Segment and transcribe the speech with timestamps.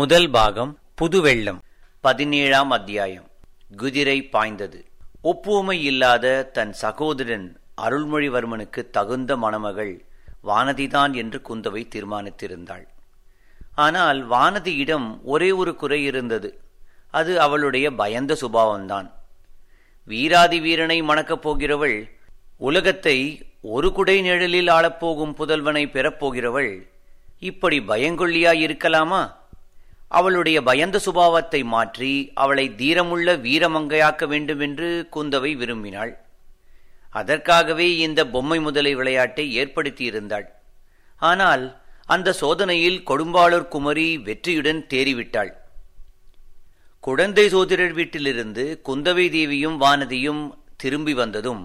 [0.00, 1.58] முதல் பாகம் புதுவெள்ளம்
[2.04, 3.24] பதினேழாம் அத்தியாயம்
[3.76, 4.80] குதிரை பாய்ந்தது
[5.22, 6.26] ஒப்புமை இல்லாத
[6.52, 7.46] தன் சகோதரன்
[7.82, 9.92] அருள்மொழிவர்மனுக்கு தகுந்த மணமகள்
[10.44, 12.86] வானதிதான் என்று குந்தவை தீர்மானித்திருந்தாள்
[13.76, 16.50] ஆனால் வானதியிடம் ஒரே ஒரு குறை இருந்தது
[17.10, 19.10] அது அவளுடைய பயந்த சுபாவம்தான்
[20.08, 21.98] வீராதி வீரனை மணக்கப் போகிறவள்
[22.60, 23.18] உலகத்தை
[23.68, 26.72] ஒரு குடை நிழலில் ஆளப்போகும் புதல்வனை பெறப்போகிறவள்
[27.40, 29.22] இப்படி பயங்கொள்ளியாய் இருக்கலாமா
[30.10, 36.12] அவளுடைய பயந்த சுபாவத்தை மாற்றி அவளை தீரமுள்ள வீரமங்கையாக்க வேண்டுமென்று குந்தவை விரும்பினாள்
[37.12, 40.48] அதற்காகவே இந்த பொம்மை முதலை விளையாட்டை ஏற்படுத்தியிருந்தாள்
[41.20, 41.64] ஆனால்
[42.06, 45.52] அந்த சோதனையில் கொடும்பாளூர் குமரி வெற்றியுடன் தேறிவிட்டாள்
[47.04, 50.42] குழந்தை சோதரர் வீட்டிலிருந்து குந்தவை தேவியும் வானதியும்
[50.76, 51.62] திரும்பி வந்ததும்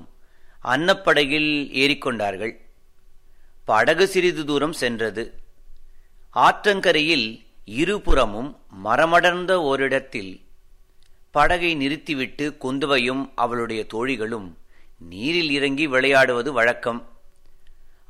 [0.65, 2.53] அன்னப்படகில் ஏறிக்கொண்டார்கள்
[3.67, 5.23] படகு சிறிது தூரம் சென்றது
[6.35, 7.27] ஆற்றங்கரையில்
[7.67, 8.49] இருபுறமும்
[8.83, 10.33] மரமடர்ந்த ஓரிடத்தில்
[11.31, 14.47] படகை நிறுத்திவிட்டு குந்துவையும் அவளுடைய தோழிகளும்
[15.09, 17.01] நீரில் இறங்கி விளையாடுவது வழக்கம்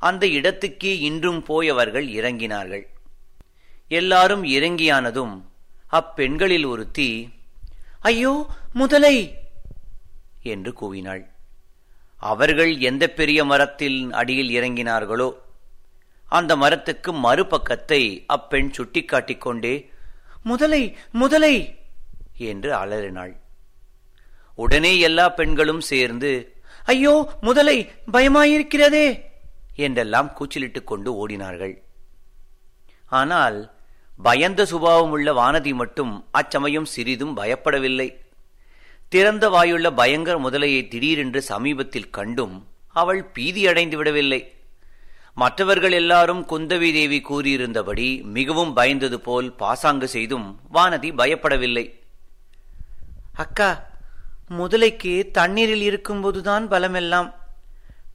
[0.00, 2.84] அந்த இடத்துக்கே இன்றும் போயவர்கள் இறங்கினார்கள்
[3.90, 5.34] எல்லாரும் இறங்கியானதும்
[5.90, 7.08] அப்பெண்களில் ஒருத்தி
[8.02, 8.32] ஐயோ
[8.72, 9.16] முதலை
[10.42, 11.24] என்று கூவினாள்
[12.20, 15.28] அவர்கள் எந்த பெரிய மரத்தில் அடியில் இறங்கினார்களோ
[16.28, 18.02] அந்த மரத்துக்கு மறுபக்கத்தை
[18.26, 19.74] அப்பெண் சுட்டிக்காட்டிக் கொண்டே
[20.42, 20.82] முதலை
[21.12, 21.54] முதலை
[22.44, 23.34] என்று அலறினாள்
[24.54, 26.30] உடனே எல்லா பெண்களும் சேர்ந்து
[26.86, 27.14] ஐயோ
[27.40, 27.78] முதலை
[28.12, 29.06] பயமாயிருக்கிறதே
[29.76, 31.74] என்றெல்லாம் கூச்சலிட்டுக் கொண்டு ஓடினார்கள்
[33.12, 33.58] ஆனால்
[34.22, 38.08] பயந்த சுபாவம் உள்ள வானதி மட்டும் அச்சமயம் சிறிதும் பயப்படவில்லை
[39.08, 42.54] திறந்த வாயுள்ள பயங்கர முதலையை திடீரென்று சமீபத்தில் கண்டும்
[42.96, 44.40] அவள் பீதியடைந்து விடவில்லை
[45.36, 51.86] மற்றவர்கள் எல்லாரும் குந்தவி தேவி கூறியிருந்தபடி மிகவும் பயந்தது போல் பாசாங்கு செய்தும் வானதி பயப்படவில்லை
[53.36, 53.70] அக்கா
[54.50, 57.28] முதலைக்கு தண்ணீரில் இருக்கும்போதுதான் பலமெல்லாம்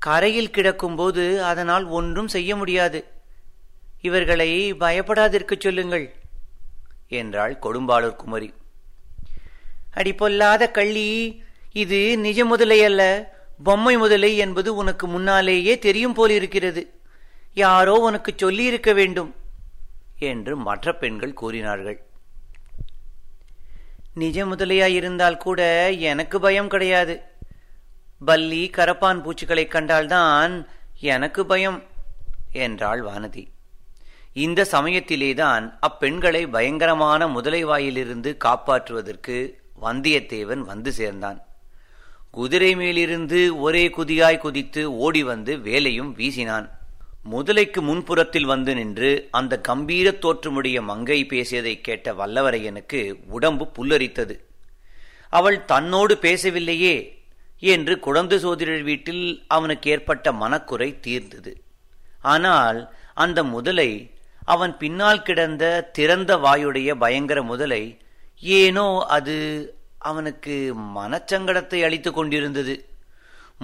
[0.00, 3.00] கரையில் கிடக்கும்போது அதனால் ஒன்றும் செய்ய முடியாது
[4.02, 4.50] இவர்களை
[4.80, 6.06] பயப்படாதிருக்கச் சொல்லுங்கள்
[7.12, 8.50] என்றாள் கொடும்பாளூர் குமரி
[9.94, 11.08] அடி பொல்லாத கள்ளி
[11.76, 13.04] இது நிஜ முதலை அல்ல
[13.64, 16.84] பொம்மை முதலை என்பது உனக்கு முன்னாலேயே தெரியும் போலிருக்கிறது
[17.58, 19.32] யாரோ உனக்கு சொல்லியிருக்க வேண்டும்
[20.20, 22.00] என்று மற்ற பெண்கள் கூறினார்கள்
[24.14, 25.62] நிஜ முதலையா இருந்தால் கூட
[26.02, 27.16] எனக்கு பயம் கிடையாது
[28.26, 30.54] பல்லி கரப்பான் பூச்சிகளை கண்டால்தான்
[31.08, 31.80] எனக்கு பயம்
[32.52, 33.44] என்றாள் வானதி
[34.34, 39.38] இந்த சமயத்திலேதான் அப்பெண்களை பயங்கரமான முதலை வாயிலிருந்து காப்பாற்றுவதற்கு
[39.82, 41.40] வந்தியத்தேவன் வந்து சேர்ந்தான்
[42.32, 46.68] குதிரை மேலிருந்து ஒரே குதியாய் குதித்து ஓடி வந்து வேலையும் வீசினான்
[47.26, 49.10] முதலைக்கு முன்புறத்தில் வந்து நின்று
[49.32, 53.02] அந்த கம்பீர தோற்றமுடைய மங்கை பேசியதை கேட்ட வல்லவரையனுக்கு
[53.30, 54.36] உடம்பு புல்லரித்தது
[55.34, 56.96] அவள் தன்னோடு பேசவில்லையே
[57.64, 59.26] என்று குழந்தை சோதரர் வீட்டில்
[59.48, 61.52] அவனுக்கு ஏற்பட்ட மனக்குறை தீர்ந்தது
[62.24, 62.80] ஆனால்
[63.16, 63.90] அந்த முதலை
[64.46, 65.66] அவன் பின்னால் கிடந்த
[65.92, 67.84] திறந்த வாயுடைய பயங்கர முதலை
[68.56, 68.88] ஏனோ
[69.10, 69.36] அது
[70.02, 70.56] அவனுக்கு
[70.96, 72.76] மனச்சங்கடத்தை அளித்து கொண்டிருந்தது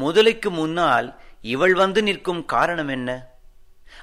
[0.00, 1.07] முதலைக்கு முன்னால்
[1.43, 3.09] இவள் வந்து நிற்கும் காரணம் என்ன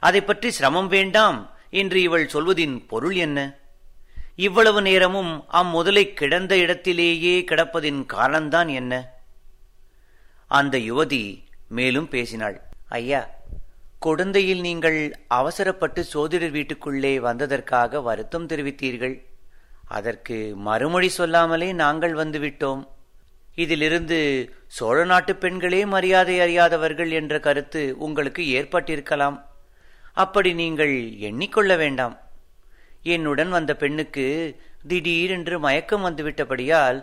[0.00, 1.38] அதை பற்றி சிரமம் வேண்டாம்
[1.72, 3.38] என்று இவள் சொல்வதின் பொருள் என்ன
[4.38, 8.94] இவ்வளவு நேரமும் அம்முதலை கிடந்த இடத்திலேயே கிடப்பதின் காரணம்தான் என்ன
[10.50, 11.22] அந்த யுவதி
[11.69, 12.56] மேலும் பேசினாள்
[12.99, 13.21] ஐயா
[13.99, 14.99] குழந்தையில் நீங்கள்
[15.28, 19.15] அவசரப்பட்டு சோதிடர் வீட்டுக்குள்ளே வந்ததற்காக வருத்தம் தெரிவித்தீர்கள்
[19.88, 20.37] அதற்கு
[20.66, 22.82] மறுமொழி சொல்லாமலே நாங்கள் வந்துவிட்டோம்
[23.59, 24.19] இதிலிருந்து
[24.69, 29.37] சோழ நாட்டு பெண்களே மரியாதை அறியாதவர்கள் என்ற கருத்து உங்களுக்கு ஏற்பட்டிருக்கலாம்
[30.17, 30.94] அப்படி நீங்கள்
[31.29, 32.14] எண்ணிக்கொள்ள வேண்டாம்
[33.05, 34.26] என்னுடன் வந்த பெண்ணுக்கு
[34.87, 36.99] திடீரென்று மயக்கம் வந்துவிட்டபடியால்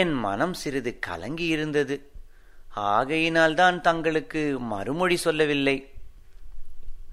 [0.00, 1.96] என் மனம் சிறிது கலங்கி இருந்தது
[2.90, 5.76] ஆகையினால்தான் தங்களுக்கு மறுமொழி சொல்லவில்லை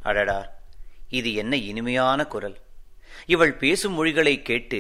[0.04, 0.40] அடடா
[1.10, 2.58] இது என்ன இனிமையான குரல்
[3.28, 4.80] இவள் பேசும் மொழிகளை கேட்டு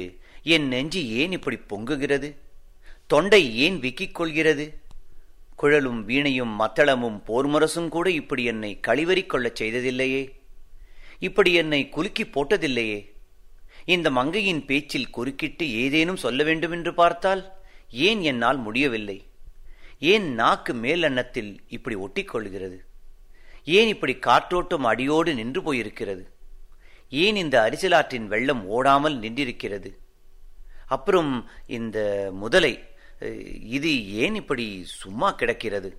[0.46, 2.30] என் நெஞ்சு ஏன் இப்படி பொங்குகிறது
[3.10, 4.66] தொண்டை ஏன் விக்கிக் கொள்கிறது
[5.56, 10.24] குழலும் வீணையும் மத்தளமும் போர்முரசும் கூட இப்படி என்னை கழிவறிக் கொள்ளச் செய்ததில்லையே
[11.22, 13.00] இப்படி என்னை குலுக்கி போட்டதில்லையே
[13.86, 17.42] இந்த மங்கையின் பேச்சில் குறுக்கிட்டு ஏதேனும் சொல்ல வேண்டுமென்று பார்த்தால்
[18.02, 19.18] ஏன் என்னால் முடியவில்லை
[20.12, 22.78] ஏன் நாக்கு மேல் எண்ணத்தில் இப்படி ஒட்டிக்கொள்கிறது
[23.70, 26.24] ஏன் இப்படி காற்றோட்டம் அடியோடு நின்று போயிருக்கிறது
[27.16, 29.90] ஏன் இந்த அரிசலாற்றின் வெள்ளம் ஓடாமல் நின்றிருக்கிறது
[30.88, 31.34] அப்புறம்
[31.70, 31.98] இந்த
[32.34, 32.74] முதலை
[33.70, 33.92] இது
[34.24, 34.66] ஏன் இப்படி
[35.02, 35.90] சும்மா கிடக்கிறது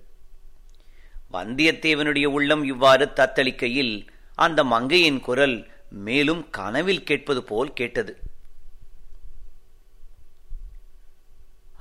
[1.33, 3.95] வந்தியத்தேவனுடைய உள்ளம் இவ்வாறு தத்தளிக்கையில்
[4.37, 5.57] அந்த மங்கையின் குரல்
[6.05, 8.13] மேலும் கனவில் கேட்பது போல் கேட்டது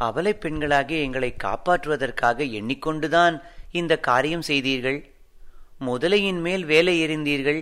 [0.00, 3.35] அவலை பெண்களாக எங்களை காப்பாற்றுவதற்காக எண்ணிக்கொண்டுதான்
[3.73, 4.99] இந்த காரியம் செய்தீர்கள்
[5.81, 7.61] முதலையின் மேல் வேலை எறிந்தீர்கள்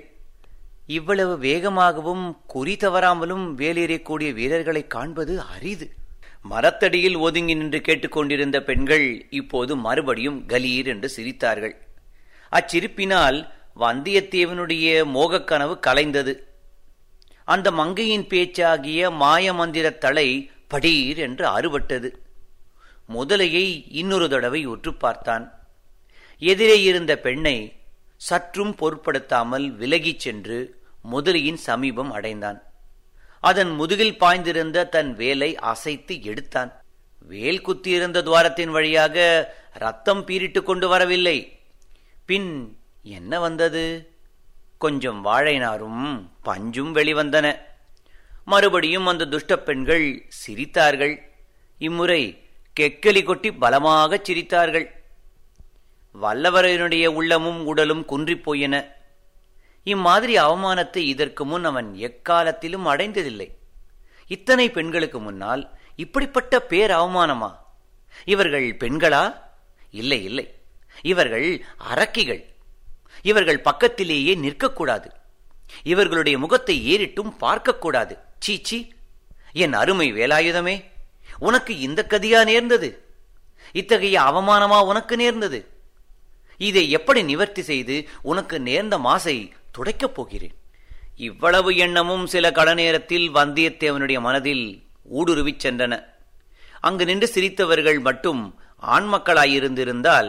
[0.89, 5.87] இவ்வளவு வேகமாகவும் குறி தவறாமலும் வேலேறக்கூடிய வீரர்களை காண்பது அரிது
[6.45, 9.07] மரத்தடியில் ஒதுங்கி நின்று கேட்டுக்கொண்டிருந்த பெண்கள்
[9.31, 11.75] இப்போது மறுபடியும் கலீர் என்று சிரித்தார்கள்
[12.53, 13.39] அச்சிரிப்பினால்
[13.81, 14.87] வந்தியத்தேவனுடைய
[15.15, 16.33] மோகக்கனவு கலைந்தது
[17.49, 20.29] அந்த மங்கையின் பேச்சாகிய மாயமந்திரத் தலை
[20.71, 22.09] படீர் என்று அறுபட்டது
[23.09, 23.67] முதலையை
[23.93, 25.47] இன்னொரு தடவை உற்று பார்த்தான்
[26.43, 27.57] எதிரே இருந்த பெண்ணை
[28.21, 30.59] சற்றும் பொருட்படுத்தாமல் விலகிச் சென்று
[31.05, 32.59] முதலியின் சமீபம் அடைந்தான்
[33.43, 36.71] அதன் முதுகில் பாய்ந்திருந்த தன் வேலை அசைத்து எடுத்தான்
[37.23, 39.17] வேல் குத்தியிருந்த துவாரத்தின் வழியாக
[39.77, 41.39] ரத்தம் பீரிட்டு கொண்டு வரவில்லை
[42.29, 42.51] பின்
[43.05, 43.85] என்ன வந்தது
[44.79, 46.05] கொஞ்சம் வாழைநாரும்
[46.45, 47.47] பஞ்சும் வெளிவந்தன
[48.45, 50.07] மறுபடியும் அந்த துஷ்ட பெண்கள்
[50.41, 51.15] சிரித்தார்கள்
[51.81, 52.23] இம்முறை
[52.77, 54.87] கெக்கலி கொட்டி பலமாகச் சிரித்தார்கள்
[56.15, 58.77] வல்லவரனுடைய உள்ளமும் உடலும் குன்றிப்போயின
[59.87, 63.49] இம்மாதிரி அவமானத்தை இதற்கு முன் அவன் எக்காலத்திலும் அடைந்ததில்லை
[64.31, 65.63] இத்தனை பெண்களுக்கு முன்னால்
[65.97, 67.51] இப்படிப்பட்ட பேர் அவமானமா
[68.25, 69.23] இவர்கள் பெண்களா
[69.91, 70.47] இல்லை இல்லை
[71.03, 71.47] இவர்கள்
[71.85, 72.43] அரக்கிகள்
[73.25, 75.09] இவர்கள் பக்கத்திலேயே நிற்கக்கூடாது
[75.85, 78.15] இவர்களுடைய முகத்தை ஏறிட்டும் பார்க்கக்கூடாது
[78.39, 78.79] சீச்சி
[79.57, 80.77] என் அருமை வேலாயுதமே
[81.41, 82.89] உனக்கு இந்த கதியா நேர்ந்தது
[83.75, 85.61] இத்தகைய அவமானமா உனக்கு நேர்ந்தது
[86.61, 87.97] இதை எப்படி நிவர்த்தி செய்து
[88.23, 89.37] உனக்கு நேர்ந்த மாசை
[89.79, 90.57] துடைக்கப் போகிறேன்
[91.21, 94.65] இவ்வளவு எண்ணமும் சில கட நேரத்தில் வந்தியத்தேவனுடைய மனதில்
[95.11, 95.95] ஊடுருவிச் சென்றன
[96.81, 98.43] அங்கு நின்று சிரித்தவர்கள் மட்டும்
[98.83, 100.29] ஆண்மக்களாயிருந்திருந்தால்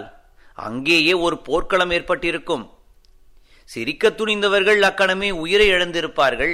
[0.58, 2.66] அங்கேயே ஒரு போர்க்களம் ஏற்பட்டிருக்கும்
[3.72, 6.54] சிரிக்க துணிந்தவர்கள் அக்கணமே உயிரை இழந்திருப்பார்கள்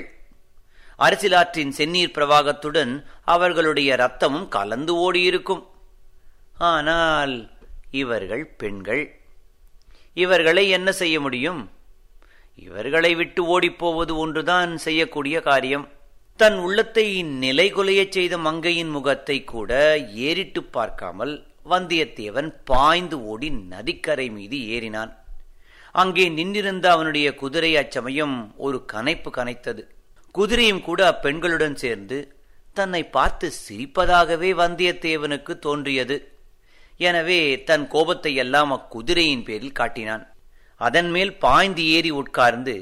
[1.00, 2.94] அரசிலாற்றின் செந்நீர் பிரவாகத்துடன்
[3.26, 5.64] அவர்களுடைய ரத்தமும் கலந்து ஓடியிருக்கும்
[6.68, 7.36] ஆனால்
[7.94, 9.04] இவர்கள் பெண்கள்
[10.18, 11.62] இவர்களை என்ன செய்ய முடியும்
[12.60, 15.86] இவர்களை விட்டு ஓடிப்போவது ஒன்றுதான் செய்யக்கூடிய காரியம்
[16.40, 17.06] தன் உள்ளத்தை
[17.40, 19.72] நிலை கொலையச் செய்த மங்கையின் முகத்தை கூட
[20.24, 21.34] ஏறிட்டு பார்க்காமல்
[21.70, 25.14] வந்தியத்தேவன் பாய்ந்து ஓடி நதிக்கரை மீது ஏறினான்
[25.98, 28.36] அங்கே நின்றிருந்த அவனுடைய குதிரை அச்சமயம்
[28.58, 29.84] ஒரு கனைப்பு கனைத்தது
[30.36, 32.18] குதிரையும் கூட அப்பெண்களுடன் சேர்ந்து
[32.76, 36.18] தன்னை பார்த்து சிரிப்பதாகவே வந்தியத்தேவனுக்கு தோன்றியது
[37.00, 37.40] எனவே
[37.64, 40.24] தன் கோபத்தை எல்லாம் அக்குதிரையின் பேரில் காட்டினான்
[40.82, 42.76] அதன் மேல் பாய்ந்து ஏறி உட்கார்ந்து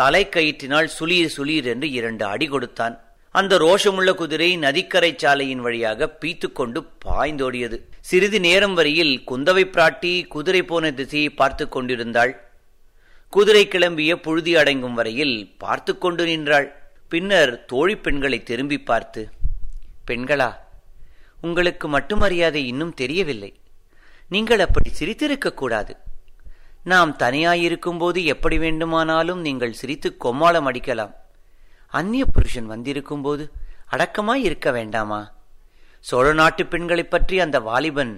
[0.00, 2.94] தலை கயிற்றினால் சுளீர் சுளீர் என்று இரண்டு அடி கொடுத்தான்
[3.34, 7.76] அந்த ரோஷமுள்ள குதிரை நதிக்கரை சாலையின் வழியாக பீத்துக்கொண்டு பாய்ந்தோடியது
[8.00, 12.32] சிறிது நேரம் வரையில் குந்தவை பிராட்டி குதிரை போன திசையை பார்த்து கொண்டிருந்தாள்
[13.34, 16.68] குதிரை கிளம்பிய புழுதி அடங்கும் வரையில் பார்த்து கொண்டு நின்றாள்
[17.08, 19.22] பின்னர் தோழி பெண்களை திரும்பி பார்த்து
[20.06, 20.50] பெண்களா
[21.40, 23.50] உங்களுக்கு மட்டும் மரியாதை இன்னும் தெரியவில்லை
[24.28, 25.94] நீங்கள் அப்படி சிரித்திருக்க கூடாது
[26.84, 31.12] நாம் தனியாயிருக்கும் போது எப்படி வேண்டுமானாலும் நீங்கள் சிரித்து கொம்மாளம் அடிக்கலாம்
[31.92, 33.44] அந்நிய புருஷன் வந்திருக்கும் போது
[33.92, 35.20] அடக்கமாய் இருக்க வேண்டாமா
[36.04, 38.14] சோழ நாட்டு பெண்களைப் பற்றி அந்த வாலிபன்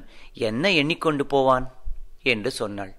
[0.32, 1.66] என்ன எண்ணிக்கொண்டு போவான்
[2.22, 2.92] என்று சொன்னாள்